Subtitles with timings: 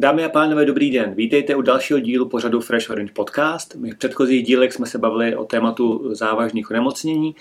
[0.00, 1.14] Dámy a pánové, dobrý den.
[1.14, 3.74] Vítejte u dalšího dílu pořadu Fresh Orange Podcast.
[3.74, 7.36] My v předchozích dílech jsme se bavili o tématu závažných onemocnění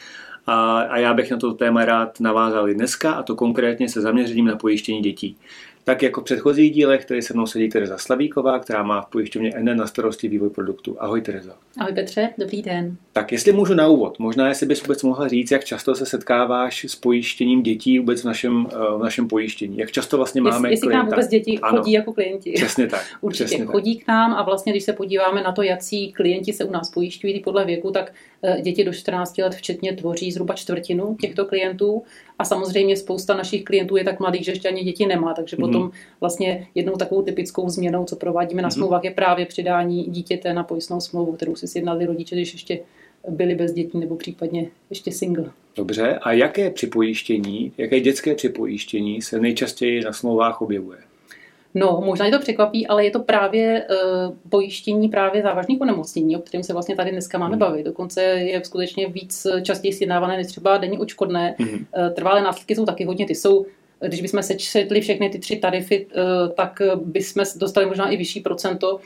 [0.48, 4.02] a, a já bych na to téma rád navázal i dneska, a to konkrétně se
[4.02, 5.38] zaměřením na pojištění dětí.
[5.90, 9.52] Tak jako v předchozích dílech, které se mnou sedí Tereza Slavíková, která má v pojišťovně
[9.54, 10.96] N na starosti vývoj produktu.
[11.00, 11.56] Ahoj Tereza.
[11.80, 12.98] Ahoj Petře, dobrý den.
[13.14, 16.84] Tak jestli můžu na úvod, možná jestli bys vůbec mohla říct, jak často se setkáváš
[16.84, 19.78] s pojištěním dětí vůbec v našem, eh, v našem pojištění.
[19.78, 22.52] Jak často vlastně máme Jestli, jestli k nám vůbec děti ano, chodí jako klienti.
[22.52, 23.06] Přesně tak.
[23.22, 24.06] Určitě přesně chodí tak.
[24.06, 27.40] k nám a vlastně, když se podíváme na to, jaký klienti se u nás pojišťují
[27.40, 28.14] podle věku, tak
[28.44, 32.04] eh, děti do 14 let včetně tvoří zhruba čtvrtinu těchto klientů
[32.40, 35.66] a samozřejmě spousta našich klientů je tak mladých, že ještě ani děti nemá, takže mm-hmm.
[35.66, 38.74] potom vlastně jednou takovou typickou změnou, co provádíme na mm-hmm.
[38.74, 42.80] smlouvách, je právě přidání dítěte na pojistnou smlouvu, kterou si sjednali rodiče, když ještě
[43.30, 45.52] byli bez dětí nebo případně ještě single.
[45.76, 51.09] Dobře, a jaké připojištění, jaké dětské připojištění se nejčastěji na smlouvách objevuje?
[51.74, 56.40] No, možná je to překvapí, ale je to právě uh, pojištění právě závažných onemocnění, o
[56.40, 57.60] kterém se vlastně tady dneska máme hmm.
[57.60, 57.84] bavit.
[57.84, 61.56] Dokonce je skutečně víc častěji sjednávané než třeba denní očkodné.
[61.60, 61.70] Hmm.
[61.70, 63.66] Uh, trvalé následky jsou taky hodně, ty jsou
[64.08, 66.08] když bychom sečetli všechny ty tři tarify,
[66.56, 69.00] tak bychom dostali možná i vyšší procento,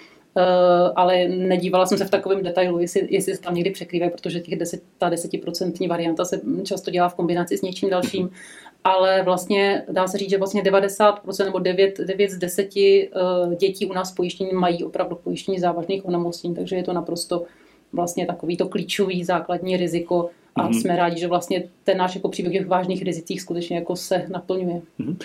[0.96, 4.60] ale nedívala jsem se v takovém detailu, jestli, jestli se tam někdy překrývají, protože těch
[4.60, 8.24] 10, ta desetiprocentní varianta se často dělá v kombinaci s něčím dalším.
[8.24, 8.34] Mhm
[8.84, 13.86] ale vlastně dá se říct, že vlastně 90% nebo 9, 9 z 10 eh, dětí
[13.86, 17.44] u nás pojištění mají opravdu pojištění závažných onemocnění, takže je to naprosto
[17.94, 20.82] vlastně takový to klíčový základní riziko a mm-hmm.
[20.82, 24.82] jsme rádi, že vlastně ten náš jako příběh v vážných rizicích skutečně jako se naplňuje.
[25.00, 25.16] Mm-hmm.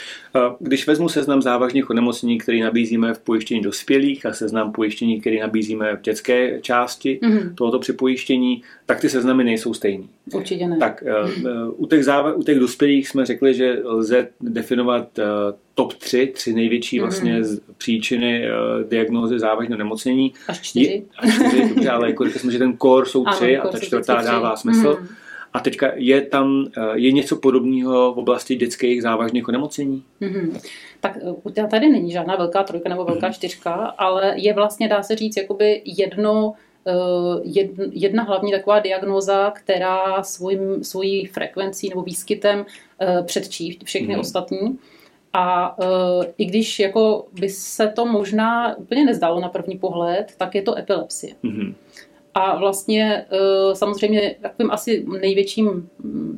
[0.61, 5.97] Když vezmu seznam závažných onemocnění, který nabízíme v pojištění dospělých a seznam pojištění, který nabízíme
[5.97, 7.55] v dětské části mm-hmm.
[7.55, 10.09] tohoto připojištění, tak ty seznamy nejsou stejný.
[10.35, 10.77] Určitě ne.
[10.77, 11.73] Tak mm-hmm.
[11.77, 15.25] u těch, záva- u těch dospělých jsme řekli, že lze definovat eh,
[15.79, 17.61] top 3, tři největší vlastně mm-hmm.
[17.79, 20.33] příčiny uh, diagnózy závažného nemocnění.
[20.49, 20.85] Až čtyři.
[20.85, 23.79] Je, až čtyři, dobře, ale jako jsme, že ten core jsou tři ano, a ta
[23.79, 24.99] čtvrtá dává smysl.
[25.01, 25.09] Mm.
[25.53, 30.05] A teďka je tam eh, je něco podobného v oblasti dětských závažných onemocnění?
[30.21, 30.61] Mm-hmm.
[31.01, 31.19] Tak
[31.57, 33.35] eh, tady není žádná velká trojka nebo velká mm-hmm.
[33.35, 36.53] čtyřka, ale je vlastně, dá se říct, jakoby jedno
[37.93, 42.67] jedna hlavní taková diagnóza, která svým, svojí frekvencí nebo výskytem
[43.27, 44.21] předčí všechny mm.
[44.21, 44.79] ostatní.
[45.33, 50.55] A uh, i když jako by se to možná úplně nezdalo na první pohled, tak
[50.55, 51.35] je to epilepsie.
[51.45, 51.75] Mm-hmm.
[52.35, 55.89] A vlastně uh, samozřejmě takovým asi největším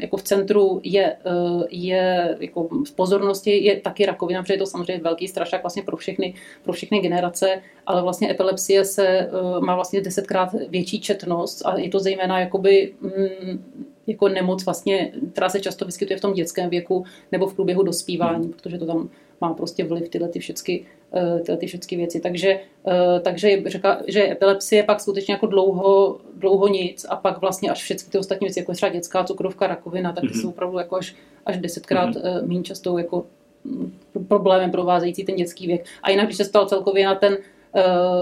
[0.01, 4.67] jako v centru je, uh, je jako v pozornosti je taky rakovina, protože je to
[4.67, 9.75] samozřejmě velký strašák vlastně pro všechny, pro všechny generace, ale vlastně epilepsie se uh, má
[9.75, 13.65] vlastně desetkrát větší četnost a je to zejména jakoby mm,
[14.11, 18.45] jako nemoc, vlastně, která se často vyskytuje v tom dětském věku nebo v průběhu dospívání,
[18.45, 18.53] hmm.
[18.53, 19.11] protože to tam
[19.41, 22.21] má prostě vliv tyhle ty všechny, eh, tyhle ty všechny věci.
[22.21, 27.71] Takže, eh, takže řekla, že epilepsie pak skutečně jako dlouho, dlouho nic a pak vlastně
[27.71, 30.41] až všechny ty ostatní věci, jako třeba dětská cukrovka, rakovina, tak mm-hmm.
[30.41, 31.15] jsou opravdu jako až,
[31.47, 32.47] až desetkrát mm-hmm.
[32.47, 33.27] méně často jako
[33.65, 33.93] mm,
[34.29, 35.85] problémem provázející ten dětský věk.
[36.03, 37.39] A jinak, když se stal celkově na ten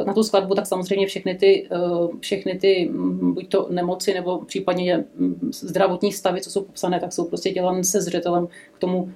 [0.06, 4.38] na tu skladbu, tak samozřejmě všechny ty, eh, všechny ty mm, buď to nemoci nebo
[4.44, 9.12] případně mm, zdravotní stavy, co jsou popsané, tak jsou prostě dělané se zřetelem k tomu,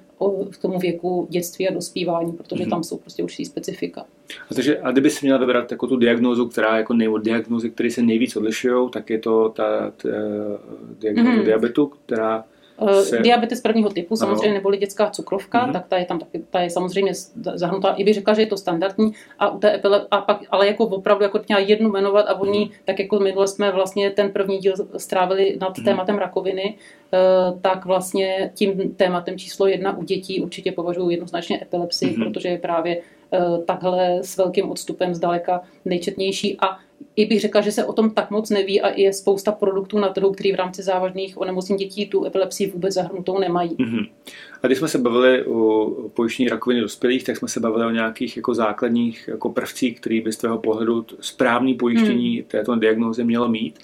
[0.51, 2.71] k tomu věku dětství a dospívání, protože mm-hmm.
[2.71, 4.05] tam jsou prostě určitý specifika.
[4.51, 7.91] A, takže, a kdyby si měla vybrat jako tu diagnózu, která jako nej, diagnózy, které
[7.91, 10.09] se nejvíc odlišují, tak je to ta, ta
[11.01, 11.45] diagnóza mm-hmm.
[11.45, 12.52] diabetu, která Eh,
[13.03, 13.19] se...
[13.19, 14.55] Diabetes prvního typu, samozřejmě, ano.
[14.55, 15.73] neboli dětská cukrovka, mm-hmm.
[15.73, 17.13] tak ta je tam taky, ta je samozřejmě
[17.55, 17.89] zahrnutá.
[17.89, 19.13] I bych řekla, že je to standardní.
[19.39, 22.59] A u té epile, a pak, ale jako opravdu jako měla jednu jmenovat a oni,
[22.59, 22.85] mm-hmm.
[22.85, 25.85] tak jako minule jsme vlastně ten první díl strávili nad mm-hmm.
[25.85, 26.77] tématem rakoviny,
[27.13, 27.19] eh,
[27.61, 32.33] tak vlastně tím tématem číslo jedna u dětí určitě považuji jednoznačně epilepsii, mm-hmm.
[32.33, 33.01] protože je právě
[33.33, 36.79] eh, takhle s velkým odstupem zdaleka nejčetnější a
[37.17, 40.09] i bych řekla, že se o tom tak moc neví a je spousta produktů na
[40.09, 43.71] trhu, který v rámci závažných onemocnění dětí tu epilepsii vůbec zahrnutou nemají.
[43.71, 44.09] Mm-hmm.
[44.63, 48.37] A když jsme se bavili o pojištění rakoviny dospělých, tak jsme se bavili o nějakých
[48.37, 52.45] jako základních jako prvcích, který by z tvého pohledu správný pojištění mm.
[52.45, 53.79] této diagnózy mělo mít.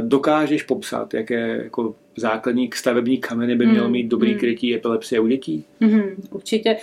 [0.00, 3.92] Dokážeš popsat, jaké jako základní stavební kameny by mělo mm.
[3.92, 4.38] mít dobrý mm.
[4.38, 5.64] krytí epilepsie u dětí?
[5.80, 6.76] Mm, určitě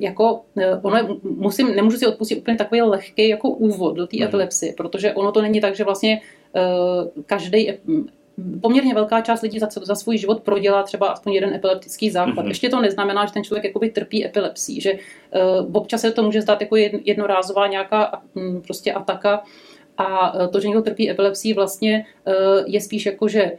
[0.00, 4.16] jako, e, ono je, musím, nemůžu si odpustit úplně takový lehký jako úvod do té
[4.16, 4.22] mm.
[4.22, 6.20] epilepsie, protože ono to není tak, že vlastně
[6.54, 7.72] uh, každý
[8.60, 12.46] poměrně velká část lidí za, za svůj život prodělá třeba aspoň jeden epileptický základ.
[12.46, 12.48] Mm-hmm.
[12.48, 16.42] Ještě to neznamená, že ten člověk jakoby trpí epilepsí, že uh, občas se to může
[16.42, 19.42] zdát jako jednorázová nějaká um, prostě ataka
[19.98, 22.34] a to, že někdo trpí epilepsí vlastně uh,
[22.66, 23.52] je spíš jako, že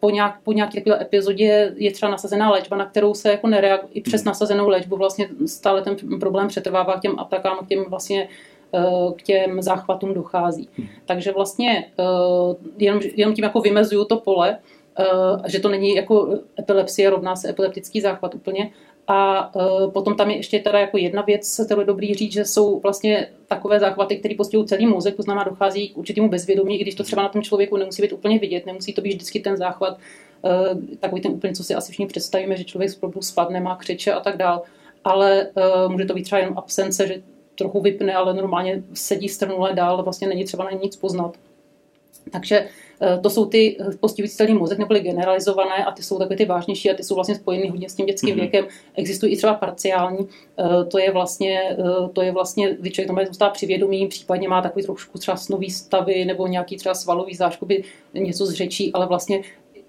[0.00, 3.92] po, nějak, po nějaké takové epizodě je třeba nasazená léčba, na kterou se jako nereaguje,
[3.92, 4.26] i přes hmm.
[4.26, 8.28] nasazenou léčbu vlastně stále ten problém přetrvává k těm atakám, k těm vlastně
[9.16, 10.68] k těm záchvatům dochází.
[10.78, 10.88] Hmm.
[11.06, 11.90] Takže vlastně
[12.78, 14.58] jenom, jenom tím jako vymezuju to pole,
[15.46, 18.70] že to není jako epilepsie rovná se epileptický záchvat úplně,
[19.06, 22.44] a uh, potom tam je ještě teda jako jedna věc, kterou je dobrý říct, že
[22.44, 26.82] jsou vlastně takové záchvaty, které postihují celý mozek, to znamená dochází k určitému bezvědomí, i
[26.82, 29.56] když to třeba na tom člověku nemusí být úplně vidět, nemusí to být vždycky ten
[29.56, 29.98] záchvat,
[30.42, 34.12] uh, takový ten úplně, co si asi všichni představíme, že člověk z spadne, má křeče
[34.12, 34.62] a tak dál.
[35.04, 37.22] Ale uh, může to být třeba jenom absence, že
[37.58, 41.36] trochu vypne, ale normálně sedí strnule dál, vlastně není třeba na nic poznat.
[42.32, 42.68] Takže
[43.22, 46.90] to jsou ty eh, postihující celý mozek, neboli generalizované a ty jsou takové ty vážnější
[46.90, 48.40] a ty jsou vlastně spojeny hodně s tím dětským mm-hmm.
[48.40, 48.66] věkem.
[48.94, 50.28] Existují i třeba parciální,
[50.58, 51.76] eh, to je vlastně,
[52.12, 55.70] to je vlastně, kdy člověk tam zůstává při vědomí, případně má takový trošku třeba snový
[55.70, 57.84] stavy nebo nějaký třeba svalový záškoby,
[58.14, 59.42] něco z řečí, ale vlastně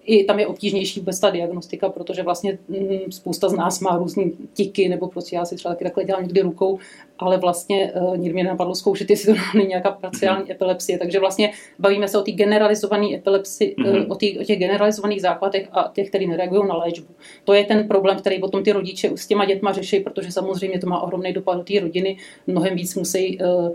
[0.08, 4.24] i tam je obtížnější vůbec ta diagnostika, protože vlastně mm, spousta z nás má různé
[4.54, 6.80] tiky, nebo prostě já si třeba taky takhle dělám někdy rukou,
[7.20, 10.52] ale vlastně uh, nikdy mě napadlo zkoušet, jestli to není nějaká parciální mm-hmm.
[10.52, 10.98] epilepsie.
[10.98, 14.06] Takže vlastně bavíme se o té generalizované epilepsii, mm-hmm.
[14.06, 17.14] uh, o, tý, o těch generalizovaných základech a těch, který nereagují na léčbu.
[17.44, 20.88] To je ten problém, který potom ty rodiče s těma dětma řeší, protože samozřejmě to
[20.88, 22.18] má ohromný dopad do té rodiny.
[22.48, 23.70] Mnohem víc musí uh,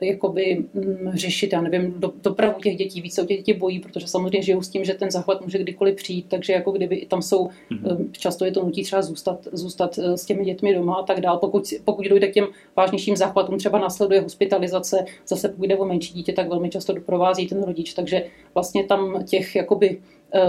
[0.00, 4.06] jakoby mm, řešit, já nevím, do, dopravu těch dětí, více o těch dětí bojí, protože
[4.06, 7.46] samozřejmě žijou s tím, že ten záchvat může kdykoliv přijít, takže jako kdyby tam jsou,
[7.46, 8.10] mm-hmm.
[8.12, 11.38] často je to nutí třeba zůstat, zůstat eh, s těmi dětmi doma a tak dál.
[11.38, 12.46] Pokud, pokud dojde k těm
[12.76, 17.46] vážnějším záchvatům, třeba následuje hospitalizace, zase pokud jde o menší dítě, tak velmi často doprovází
[17.46, 18.24] ten rodič, takže
[18.54, 20.00] vlastně tam těch jakoby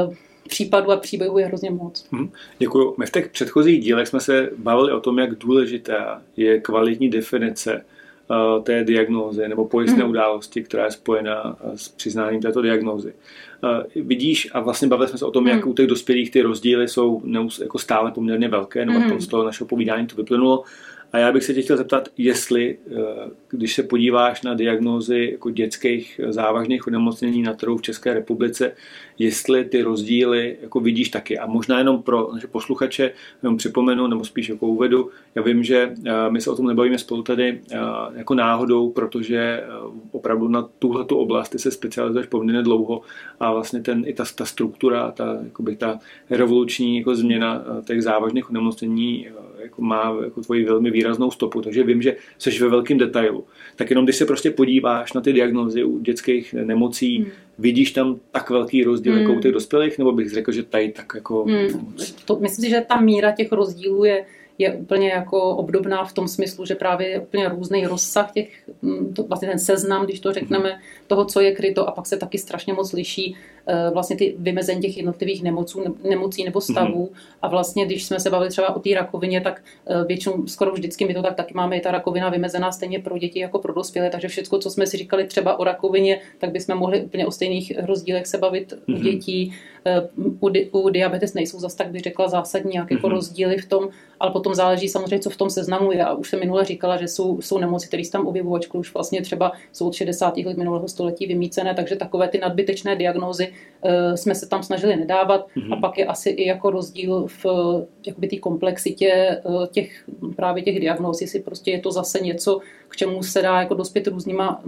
[0.07, 0.13] uh,
[0.49, 2.05] případů a příběhů je hrozně moc.
[2.11, 2.95] Hmm, děkuji.
[2.99, 7.81] My v těch předchozích dílech jsme se bavili o tom, jak důležitá je kvalitní definice
[7.81, 7.94] Eh,
[8.63, 10.09] té diagnózy nebo pojistné mm.
[10.09, 13.13] události, která je spojena eh, s přiznáním této diagnózy.
[13.63, 15.49] Eh, vidíš, a vlastně bavili jsme se o tom, mm.
[15.49, 19.21] jak u těch dospělých ty rozdíly jsou neus, jako stále poměrně velké, nebo mm.
[19.21, 20.63] z toho našeho povídání to vyplynulo.
[21.13, 22.77] A já bych se tě chtěl zeptat, jestli,
[23.49, 28.71] když se podíváš na diagnózy jako dětských závažných onemocnění na trhu v České republice,
[29.19, 31.37] jestli ty rozdíly jako vidíš taky.
[31.37, 33.11] A možná jenom pro naše posluchače
[33.43, 36.97] jenom připomenu, nebo spíš jako uvedu, já vím, že eh, my se o tom nebavíme
[36.97, 37.77] spolu tady eh,
[38.15, 39.65] jako náhodou, protože eh,
[40.11, 43.01] opravdu na tuhle oblast ty se specializuješ poměrně dlouho
[43.39, 45.99] a vlastně ten, i ta, ta struktura, ta, jakoby ta
[46.29, 49.27] revoluční jako změna těch závažných onemocnění
[49.65, 53.45] jako má jako tvoji velmi výraznou stopu, takže vím, že jsi ve velkém detailu.
[53.75, 57.31] Tak jenom když se prostě podíváš na ty diagnózy u dětských nemocí, hmm.
[57.59, 59.21] vidíš tam tak velký rozdíl hmm.
[59.21, 61.95] jako u těch dospělých, nebo bych řekl, že tady tak jako hmm.
[62.25, 64.25] To, myslím si, že ta míra těch rozdílů je
[64.57, 69.13] je úplně jako obdobná v tom smyslu, že právě je úplně různý rozsah těch, mm,
[69.13, 72.37] to, vlastně ten seznam, když to řekneme, toho, co je kryto a pak se taky
[72.37, 73.35] strašně moc liší
[73.67, 77.37] eh, vlastně ty vymezení těch jednotlivých nemoců, nemocí nebo stavů mm-hmm.
[77.41, 81.05] a vlastně, když jsme se bavili třeba o té rakovině, tak eh, většinou skoro vždycky
[81.05, 84.09] my to tak taky máme, je ta rakovina vymezená stejně pro děti jako pro dospělé,
[84.09, 87.73] takže všechno, co jsme si říkali třeba o rakovině, tak bychom mohli úplně o stejných
[87.85, 88.93] rozdílech se bavit mm-hmm.
[88.95, 89.03] u mhm.
[89.03, 89.53] dětí.
[89.87, 90.07] Eh,
[90.39, 92.97] u, di, u diabetes nejsou zase tak, bych řekla, zásadní nějaké mm-hmm.
[92.97, 93.15] jako mhm.
[93.15, 96.05] rozdíly v tom, ale potom záleží samozřejmě, co v tom seznamu je.
[96.05, 99.21] A už jsem minule říkala, že jsou, jsou nemoci, které se tam objevují, už vlastně
[99.21, 100.37] třeba jsou od 60.
[100.37, 105.47] let minulého století vymícené, takže takové ty nadbytečné diagnózy uh, jsme se tam snažili nedávat.
[105.47, 105.73] Mm-hmm.
[105.73, 107.45] A pak je asi i jako rozdíl v
[108.07, 112.95] jakoby té komplexitě uh, těch právě těch diagnóz, jestli prostě je to zase něco, k
[112.95, 114.63] čemu se dá jako dospět různýma,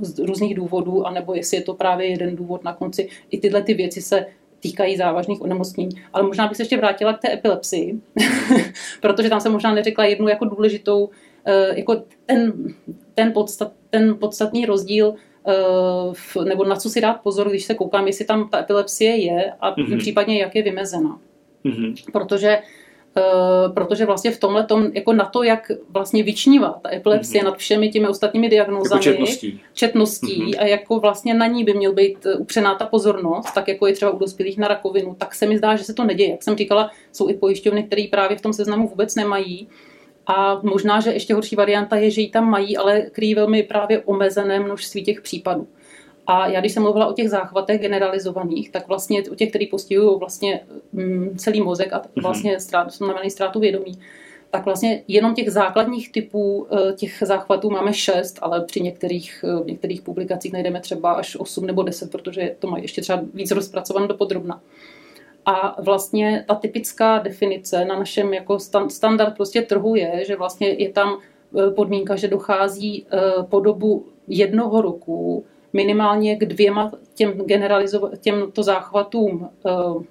[0.00, 3.08] z různých důvodů, anebo jestli je to právě jeden důvod na konci.
[3.30, 4.26] I tyhle ty věci se
[4.60, 6.02] týkají závažných onemocnění.
[6.12, 8.00] Ale možná bych se ještě vrátila k té epilepsii,
[9.00, 11.10] protože tam jsem možná neřekla jednu jako důležitou,
[11.44, 12.52] eh, jako ten,
[13.14, 15.14] ten, podstat, ten podstatný rozdíl
[15.48, 19.52] eh, nebo na co si dát pozor, když se koukám, jestli tam ta epilepsie je
[19.60, 19.98] a mm-hmm.
[19.98, 21.18] případně jak je vymezena.
[21.64, 21.94] Mm-hmm.
[22.12, 22.89] Protože Uh,
[23.74, 27.44] protože vlastně v tomhle tom, jako na to, jak vlastně vyčnívá ta epilepsie mm-hmm.
[27.44, 30.56] nad všemi těmi ostatními diagnózami, jako četností, četností mm-hmm.
[30.58, 33.92] a jako vlastně na ní by měl být eh, upřená ta pozornost, tak jako je
[33.92, 36.30] třeba u dospělých na rakovinu, tak se mi zdá, že se to neděje.
[36.30, 39.68] Jak jsem říkala, jsou i pojišťovny, které právě v tom seznamu vůbec nemají.
[40.26, 44.02] A možná, že ještě horší varianta je, že ji tam mají, ale kryjí velmi právě
[44.02, 45.68] omezené množství těch případů.
[46.30, 50.18] A já, když jsem mluvila o těch záchvatech generalizovaných, tak vlastně u těch, který postihují
[50.18, 50.60] vlastně
[50.92, 52.22] mm, celý mozek a mhm.
[52.22, 53.98] vlastně ztrát, znamená ztrátu vědomí,
[54.50, 59.62] tak vlastně jenom těch základních typů eh, těch záchvatů máme šest, ale při některých, eh,
[59.62, 63.50] v některých publikacích najdeme třeba až 8 nebo 10, protože to mají ještě třeba víc
[63.50, 64.60] rozpracované do podrobna.
[65.46, 68.58] A vlastně ta typická definice na našem jako
[68.88, 73.06] standard prostě trhu je, že vlastně je tam eh, podmínka, že dochází
[73.48, 80.02] po dobu jednoho roku minimálně k dvěma těm generalizo- těmto záchvatům uh,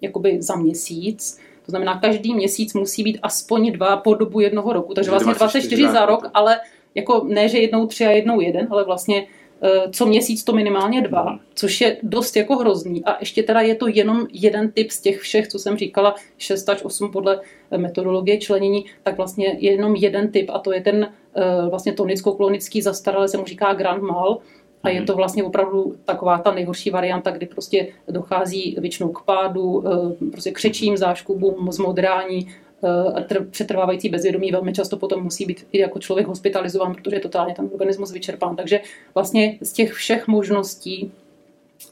[0.00, 1.38] jakoby za měsíc.
[1.64, 4.94] To znamená, každý měsíc musí být aspoň dva po dobu jednoho roku.
[4.94, 6.60] Takže vlastně 24 za rok, ale
[6.94, 9.26] jako ne, že jednou tři a jednou jeden, ale vlastně
[9.64, 11.38] Eh, co měsíc to minimálně dva, mhm.
[11.54, 13.04] což je dost jako hrozný.
[13.04, 16.68] A ještě teda je to jenom jeden typ z těch všech, co jsem říkala, 6
[16.68, 17.40] až 8 podle
[17.76, 22.82] metodologie členění, tak vlastně je jenom jeden typ a to je ten eh, vlastně tonicko-klonický
[22.82, 24.38] zastaralý, se mu říká grand mal,
[24.82, 25.06] a je mhm.
[25.06, 30.50] to vlastně opravdu taková ta nejhorší varianta, kdy prostě dochází většinou k pádu, eh, prostě
[30.50, 32.48] křečím, záškubům, zmodrání,
[32.84, 37.54] Eh, přetrvávající bezvědomí velmi často potom musí být i jako člověk hospitalizován, protože je totálně
[37.54, 38.56] ten organismus vyčerpán.
[38.56, 38.80] Takže
[39.14, 41.12] vlastně z těch všech možností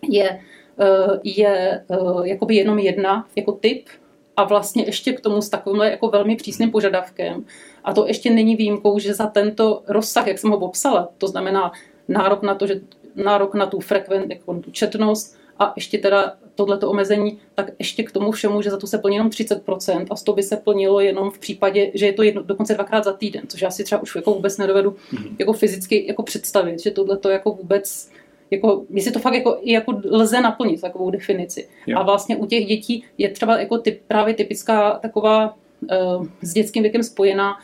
[0.09, 0.41] je,
[0.81, 1.85] eh, je
[2.23, 3.89] jakoby jenom jedna jako typ
[4.37, 7.45] a vlastně ještě k tomu s takovým jako velmi přísným požadavkem.
[7.85, 11.73] A to ještě není výjimkou, že za tento rozsah, jak jsem ho popsala, to znamená
[12.11, 12.81] nárok na to, že
[13.17, 18.13] nárok na tu frekvent, jako tu četnost, a ještě teda tohleto omezení, tak ještě k
[18.13, 21.31] tomu všemu, že za to se plní jenom 30% a 100 by se plnilo jenom
[21.31, 24.15] v případě, že je to jedno, dokonce dvakrát za týden, což já si třeba už
[24.17, 25.37] jako vůbec nedovedu mm-hmm.
[25.39, 28.11] jako fyzicky jako představit, že tohleto jako vůbec
[28.51, 31.69] jako, jestli to fakt jako, jako lze naplnit takovou definici.
[31.87, 31.99] Jo.
[31.99, 36.83] A vlastně u těch dětí je třeba jako typ, právě typická taková uh, s dětským
[36.83, 37.57] věkem spojená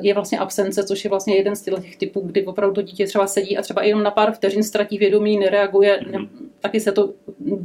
[0.00, 3.26] je vlastně absence, což je vlastně jeden z těch typů, kdy opravdu to dítě třeba
[3.26, 6.20] sedí a třeba jenom na pár vteřin ztratí vědomí, nereaguje, mm-hmm.
[6.20, 6.28] ne,
[6.60, 7.14] taky se to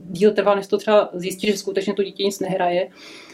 [0.09, 2.89] díl trvá, než to třeba zjistí, že skutečně to dítě nic nehraje,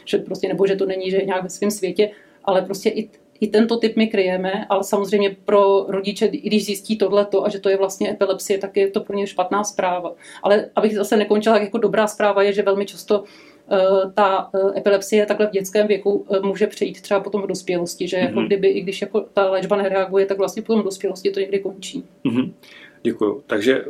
[0.06, 2.12] že prostě nebo že to není, že je nějak ve svém světě,
[2.46, 3.10] ale prostě i,
[3.40, 7.60] i tento typ my kryjeme, ale samozřejmě pro rodiče, i když zjistí tohleto a že
[7.60, 10.14] to je vlastně epilepsie, tak je to pro ně špatná zpráva.
[10.44, 13.49] Ale abych zase nekončila, jako dobrá zpráva je, že velmi často Eh,
[14.14, 18.18] ta eh, epilepsie takhle v dětském věku eh, může přejít třeba potom v dospělosti, že
[18.18, 18.46] jako mm-hmm.
[18.46, 22.04] kdyby, i když jako ta léčba nereaguje, tak vlastně potom v dospělosti to někdy končí.
[22.26, 22.52] Mm-hmm.
[23.04, 23.44] Děkuju.
[23.48, 23.86] Takže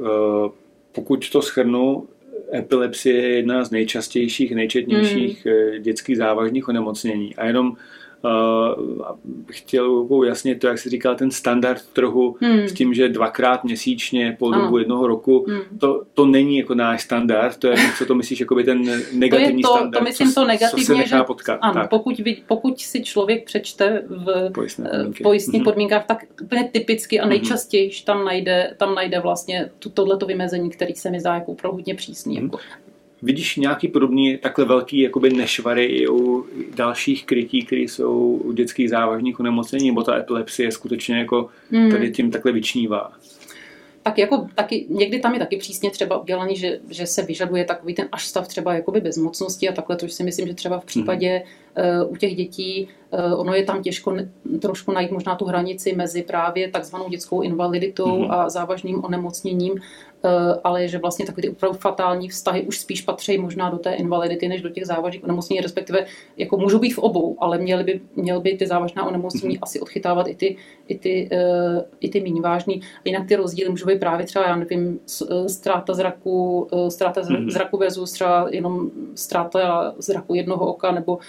[0.92, 2.08] pokud to schrnu,
[2.54, 5.84] epilepsie je jedna z nejčastějších, nejčetnějších mm.
[5.84, 7.36] dětských závažných onemocnění.
[7.36, 7.78] A jenom
[9.52, 12.68] chtěl ujasnit to, jak jsi říkal, ten standard trhu hmm.
[12.68, 15.80] s tím, že dvakrát měsíčně po dobu jednoho roku, hmm.
[15.80, 19.62] to, to není jako náš standard, to je, co to myslíš, jako by ten negativní
[19.62, 21.60] to to, standard, to myslím co, to negativně, co se nechá potkat.
[21.62, 24.52] Ano, pokud, pokud si člověk přečte v
[25.24, 25.64] pojistných hmm.
[25.64, 27.30] podmínkách, tak úplně typicky a hmm.
[27.30, 31.96] nejčastěji tam najde, tam najde vlastně tohleto vymezení, který se mi zdá jako opravdu hodně
[31.96, 32.36] přísný.
[32.36, 32.46] Hmm.
[32.46, 32.60] Jako.
[33.22, 36.46] Vidíš nějaký podobný takhle velký jakoby nešvary i u
[36.76, 41.92] dalších krytí, které jsou u dětských závažných onemocnění, nebo ta epilepsie skutečně jako hmm.
[41.92, 43.12] tady tím takhle vyčnívá?
[44.04, 47.94] tak jako taky, někdy tam je taky přísně třeba udělaný, že, že se vyžaduje takový
[47.94, 51.44] ten až stav třeba jakoby bezmocnosti a takhle, což si myslím, že třeba v případě
[52.04, 54.16] uh, u těch dětí uh, ono je tam těžko
[54.62, 58.32] trošku najít možná tu hranici mezi právě takzvanou dětskou invaliditou mm-hmm.
[58.32, 59.74] a závažným onemocněním,
[60.64, 64.48] ale že vlastně takové ty opravdu fatální vztahy už spíš patří možná do té invalidity,
[64.48, 66.06] než do těch závažných onemocnění, respektive
[66.38, 69.64] jako můžou být v obou, ale měly by, měly by ty závažná onemocnění mm-hmm.
[69.64, 70.58] asi odchytávat i ty,
[70.88, 72.82] i ty, uh, i ty méně vážný.
[73.06, 77.52] jinak ty rozdíly můžou být právě třeba, já nevím, eh, ztráta zraku, ztráta mm-hmm.
[77.52, 81.20] zraku versus třeba jenom ztráta zraku jednoho oka, nebo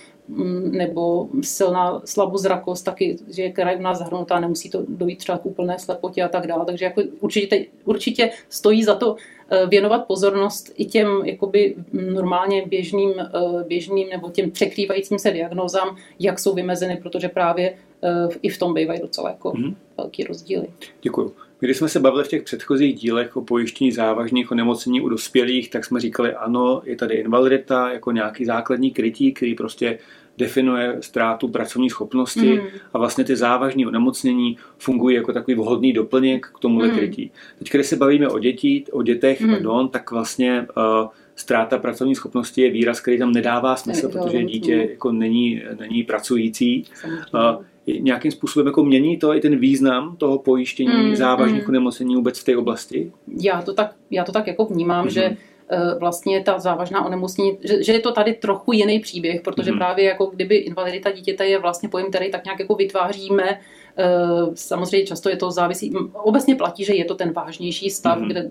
[0.71, 6.23] nebo silná slabozrakost, taky, že je nás zahrnutá, nemusí to dojít třeba k úplné slepotě
[6.23, 6.65] a tak dále.
[6.67, 9.17] Takže jako určitě, určitě stojí za to
[9.51, 15.97] eh, věnovat pozornost i těm jakoby normálně běžným, eh, běžným nebo těm překrývajícím se diagnózám,
[16.19, 19.75] jak jsou vymezeny, protože právě eh, i v tom bývají docela jako mm-hmm.
[19.97, 20.67] velký rozdíly.
[21.03, 21.35] Děkuji.
[21.61, 25.85] Když jsme se bavili v těch předchozích dílech o pojištění závažných onemocnění u dospělých, tak
[25.85, 29.99] jsme říkali, ano, je tady invalidita jako nějaký základní krytí, který prostě
[30.41, 32.67] definuje ztrátu pracovní schopnosti mm.
[32.93, 36.91] a vlastně ty závažné onemocnění fungují jako takový vhodný doplněk k tomu mm.
[36.91, 37.31] krytí.
[37.59, 39.51] Teď, když se bavíme o dětí, o dětech, mm.
[39.51, 44.89] pardon, tak vlastně uh, ztráta pracovní schopnosti je výraz, který tam nedává smysl, protože dítě
[44.91, 46.85] jako není, není pracující.
[47.35, 47.65] Uh,
[47.99, 51.69] nějakým způsobem jako mění to i ten význam toho pojištění mm, závažných mm.
[51.69, 53.13] onemocnění vůbec v té oblasti?
[53.41, 55.11] Já to tak, já to tak jako vnímám, mm.
[55.11, 55.37] že
[56.01, 59.79] vlastně ta závažná onemocnění, že, že je to tady trochu jiný příběh, protože mm.
[59.79, 63.59] právě jako kdyby invalidita dítěte je vlastně pojem, který tak nějak jako vytváříme
[63.97, 68.29] Eh, samozřejmě často je to závisí, obecně platí, že je to ten vážnější stav, mm.
[68.29, 68.51] kde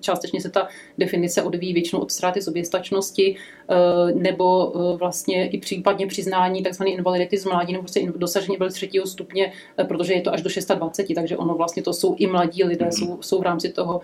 [0.00, 6.06] částečně se ta definice odvíjí většinou od ztráty soběstačnosti eh, nebo eh, vlastně i případně
[6.06, 6.82] přiznání tzv.
[6.86, 9.52] invalidity z mládí nebo prostě dosažení byl třetího stupně,
[9.88, 12.92] protože je to až do 620, takže ono vlastně to jsou i mladí lidé, mm.
[12.92, 14.00] jsou, jsou v rámci toho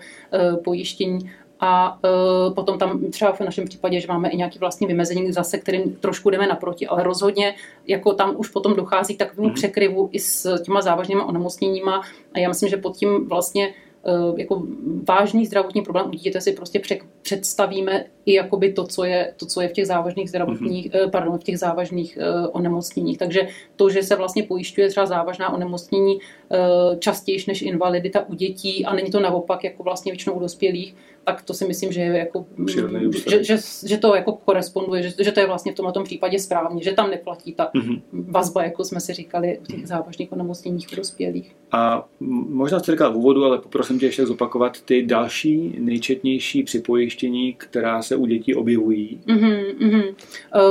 [0.63, 5.31] pojištění a uh, potom tam třeba v našem případě, že máme i nějaký vlastní vymezení,
[5.31, 7.55] zase kterým trošku jdeme naproti, ale rozhodně
[7.87, 9.55] jako tam už potom dochází k takovému mm.
[9.55, 12.01] překryvu i s těma závažnýma onemocněníma
[12.33, 13.73] a já myslím, že pod tím vlastně
[14.37, 14.63] jako
[15.07, 16.81] vážný zdravotní problém u dítěte si prostě
[17.21, 21.09] představíme i jakoby to, co je, to, co je v těch závažných zdravotních, mm-hmm.
[21.09, 22.17] pardon, v těch závažných
[22.51, 23.17] onemocněních.
[23.17, 26.19] Takže to, že se vlastně pojišťuje třeba závažná onemocnění
[26.99, 30.95] častěji než invalidita u dětí a není to naopak jako vlastně většinou u dospělých,
[31.27, 32.45] tak to si myslím, že je jako,
[33.29, 36.83] že, že, že, to jako koresponduje, že, že to je vlastně v tomto případě správně,
[36.83, 38.01] že tam neplatí ta mm-hmm.
[38.13, 41.55] vazba, jako jsme si říkali v těch závažných onemocněních dospělých.
[41.71, 42.07] A
[42.49, 48.01] možná jste říkal v úvodu, ale poprosím tě ještě zopakovat ty další nejčetnější připojištění, která
[48.01, 49.21] se u dětí objevují.
[49.27, 50.13] Mm-hmm, mm-hmm.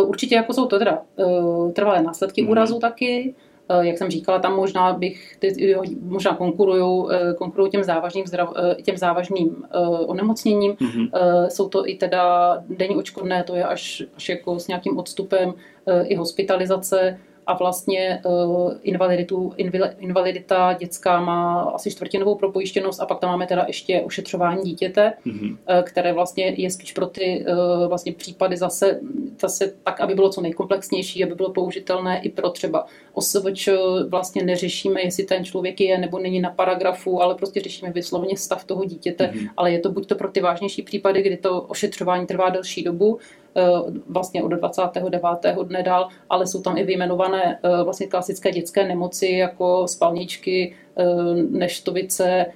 [0.06, 2.50] Určitě jako jsou to teda uh, trvalé následky mm-hmm.
[2.50, 3.45] úrazu taky, Eh,
[3.80, 8.82] jak jsem říkala, tam možná bych, ty, možná konkurují eh, konkurují těm závažným, zdrav, eh,
[8.82, 9.64] těm závažným
[10.06, 10.73] onemocněním.
[10.73, 11.08] Mm-hmm.
[11.49, 15.54] Jsou to i teda denní očkodné, to je až, až jako s nějakým odstupem
[16.04, 18.23] i hospitalizace a vlastně
[18.82, 19.52] invaliditu,
[19.99, 25.56] invalidita dětská má asi čtvrtinovou propojištěnost a pak tam máme teda ještě ošetřování dítěte, mm-hmm.
[25.82, 27.44] které vlastně je spíš pro ty
[27.88, 29.00] vlastně případy zase,
[29.40, 33.69] zase tak, aby bylo co nejkomplexnější, aby bylo použitelné i pro třeba OSVČ,
[34.09, 38.64] vlastně neřešíme, jestli ten člověk je nebo není na paragrafu, ale prostě řešíme vyslovně stav
[38.64, 39.49] toho dítěte, mm-hmm.
[39.57, 43.19] ale je to buď to pro ty vážnější případy, kdy to ošetřování trvá delší dobu,
[43.57, 45.23] Eh, vlastně od 29.
[45.64, 51.05] dne dál, ale jsou tam i vyjmenované eh, vlastně klasické dětské nemoci jako spalničky, eh,
[51.50, 52.47] neštovice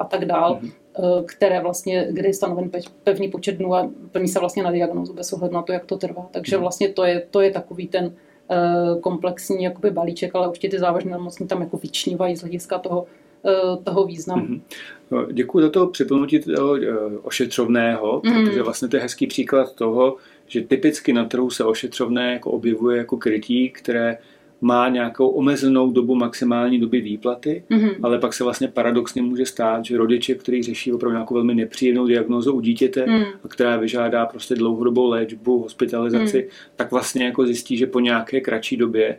[0.00, 0.58] a tak dál.
[0.62, 0.85] Mm-hmm
[1.26, 2.70] které vlastně, kde je stanoven
[3.04, 5.96] pevný počet dnů a plní se vlastně na diagnózu bez ohledu na to, jak to
[5.96, 6.28] trvá.
[6.30, 6.60] Takže mhm.
[6.62, 8.14] vlastně to je, to je takový ten
[9.00, 13.06] komplexní jakoby balíček, ale určitě ty závažné nemocní tam jako vyčnívají z hlediska toho,
[13.84, 14.46] toho významu.
[14.46, 14.60] Mm-hmm.
[15.10, 16.76] No, děkuji za to připomenutí toho
[17.22, 18.44] ošetřovného, mm-hmm.
[18.44, 22.98] protože vlastně to je hezký příklad toho, že typicky na trhu se ošetřovné jako objevuje
[22.98, 24.18] jako krytí, které
[24.66, 27.94] má nějakou omezenou dobu maximální doby výplaty, mm-hmm.
[28.02, 32.06] ale pak se vlastně paradoxně může stát, že rodiče, který řeší opravdu nějakou velmi nepříjemnou
[32.06, 33.24] diagnózu u dítěte, mm.
[33.44, 36.48] a která vyžádá prostě dlouhodobou léčbu, hospitalizaci, mm.
[36.76, 39.18] tak vlastně jako zjistí, že po nějaké kratší době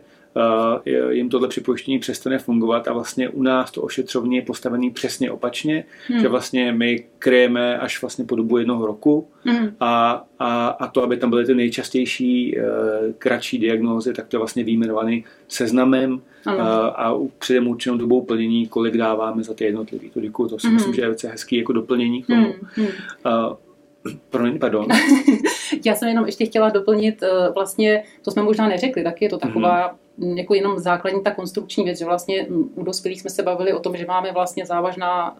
[1.10, 5.84] jim tohle připojištění přestane fungovat a vlastně u nás to ošetřovní je postavený přesně opačně,
[6.08, 6.20] hmm.
[6.20, 9.68] že vlastně my kryjeme až vlastně po dobu jednoho roku hmm.
[9.80, 12.62] a, a, a to, aby tam byly ty nejčastější uh,
[13.18, 18.96] kratší diagnózy, tak to je vlastně výjmenovaný seznamem uh, a předem určenou dobou plnění, kolik
[18.96, 20.10] dáváme za ty jednotlivý.
[20.10, 20.76] To děkuju, to si hmm.
[20.76, 22.54] myslím, že je velice hezký jako doplnění k tomu.
[22.60, 22.86] Hmm.
[22.86, 23.56] Uh,
[24.30, 24.86] Promiň, pardon.
[25.84, 29.88] Já jsem jenom ještě chtěla doplnit, vlastně, to jsme možná neřekli, tak je to taková
[29.88, 33.78] mm-hmm jako jenom základní ta konstrukční věc, že vlastně u dospělých jsme se bavili o
[33.78, 35.36] tom, že máme vlastně závažná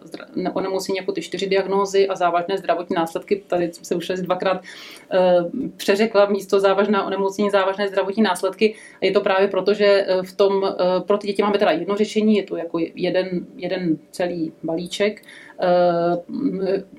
[0.53, 3.43] onemocnění jako ty čtyři diagnózy a závažné zdravotní následky.
[3.47, 8.75] Tady jsem se už dvakrát uh, přeřekla místo závažná onemocnění, závažné zdravotní následky.
[9.01, 10.69] A je to právě proto, že eh, v tom, uh,
[11.07, 15.21] pro ty děti máme teda jedno řešení, je to jako jeden, jeden celý balíček,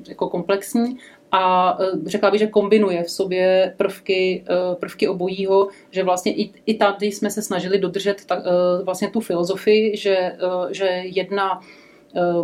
[0.09, 0.99] jako komplexní
[1.33, 6.51] a e, řekla bych, že kombinuje v sobě prvky, e, prvky obojího, že vlastně i,
[6.67, 10.33] i tady jsme se snažili dodržet ta, e, vlastně tu filozofii, že,
[10.71, 11.61] že jedna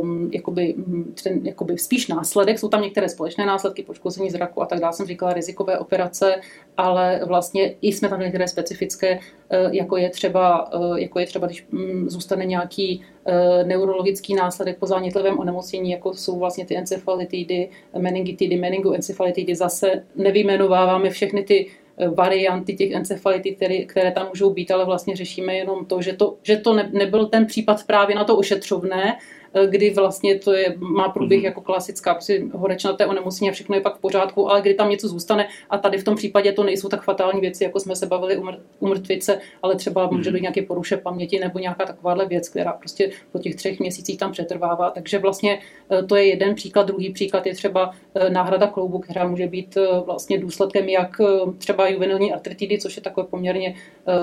[0.01, 0.75] um, jakoby,
[1.23, 2.59] ten, jakoby spíš následek.
[2.59, 6.35] Jsou tam některé společné následky, poškození zraku a tak dále, jsem říkala, rizikové operace,
[6.77, 11.47] ale vlastně i jsme tam některé specifické, uh, jako je třeba, uh, jako je třeba
[11.47, 13.35] když um, zůstane nějaký uh,
[13.69, 21.43] neurologický následek po zánětlivém onemocnění, jako jsou vlastně ty encefalitidy, meningitidy, meningoencefalitidy, zase nevyjmenováváme všechny
[21.43, 21.71] ty
[22.15, 26.37] varianty těch encefalitid, které, které tam můžou být, ale vlastně řešíme jenom to, že to,
[26.43, 30.75] že to ne, nebyl ten případ právě na to ošetřovné, Eh, kdy vlastně to je,
[30.79, 31.45] má průběh mm-hmm.
[31.45, 35.09] jako klasická, prostě horečnaté onemocnění a všechno je pak v pořádku, ale kdy tam něco
[35.09, 38.39] zůstane a tady v tom případě to nejsou tak fatální věci, jako jsme se bavili
[38.81, 40.43] u mrtvice, ale třeba může dojít mhm.
[40.43, 44.91] nějaké poruše paměti nebo nějaká takováhle věc, která prostě po těch třech měsících tam přetrvává.
[44.91, 45.59] Takže vlastně
[45.91, 46.87] eh, to je jeden příklad.
[46.87, 51.21] Druhý příklad je třeba eh, náhrada kloubu, která může být vlastně důsledkem jak
[51.59, 53.75] třeba juvenilní artritidy, což je takové poměrně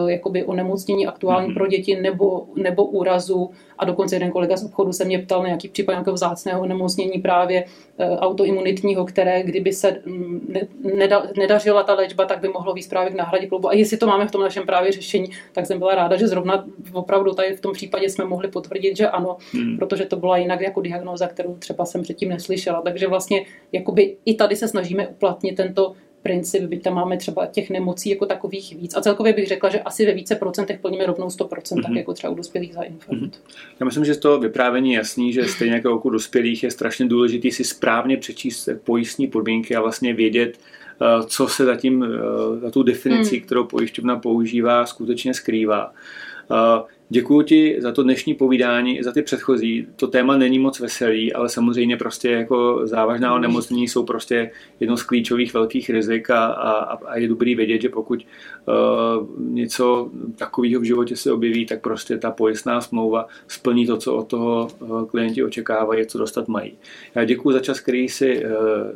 [0.07, 1.53] jakoby onemocnění aktuální mm-hmm.
[1.53, 3.49] pro děti, nebo, nebo úrazu.
[3.77, 7.21] A dokonce jeden kolega z obchodu se mě ptal na nějaký případ nějakého vzácného onemocnění
[7.21, 7.65] právě
[7.97, 10.57] e, autoimunitního, které kdyby se mm,
[11.37, 13.69] nedařila ta léčba, tak by mohlo být právě k náhradě klubu.
[13.69, 16.65] A jestli to máme v tom našem právě řešení, tak jsem byla ráda, že zrovna
[16.93, 19.77] opravdu tady v tom případě jsme mohli potvrdit, že ano, hmm.
[19.77, 22.81] protože to byla jinak jako diagnóza, kterou třeba jsem předtím neslyšela.
[22.81, 27.69] Takže vlastně jakoby i tady se snažíme uplatnit tento princip, byť tam máme třeba těch
[27.69, 28.97] nemocí jako takových víc.
[28.97, 31.81] A celkově bych řekla, že asi ve více procentech plníme rovnou 100%, mm-hmm.
[31.81, 31.97] tak mhm.
[31.97, 33.21] jako třeba u dospělých za infarkt.
[33.21, 33.31] Mm-hmm.
[33.79, 37.05] Já myslím, že z toho vyprávění je jasný, že stejně jako u dospělých je strašně
[37.05, 40.57] důležité si správně přečíst pojistní podmínky a vlastně vědět,
[41.01, 43.41] eh, co se zatím, eh, za tu definici, mm.
[43.41, 45.93] kterou pojišťovna používá, skutečně skrývá.
[47.13, 49.87] Eh, Děkuji ti za to dnešní povídání, za ty předchozí.
[49.95, 55.03] To téma není moc veselý, ale samozřejmě prostě jako závažná onemocnění jsou prostě jedno z
[55.03, 58.25] klíčových velkých rizik a, a, a je dobrý vědět, že pokud
[58.67, 64.15] uh, něco takového v životě se objeví, tak prostě ta pojistná smlouva splní to, co
[64.15, 66.73] od toho uh, klienti očekávají, co dostat mají.
[67.15, 68.51] Já děkuji za čas, který jsi, uh,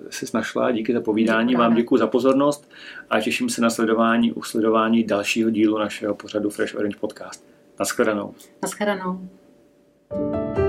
[0.10, 2.72] jsi našla, díky za povídání, vám děkuji za pozornost
[3.10, 7.57] a těším se na sledování, usledování dalšího dílu našeho pořadu Fresh Orange Podcast.
[7.80, 8.36] Naschledanou.
[8.62, 9.30] Naschledanou.
[10.10, 10.67] thank you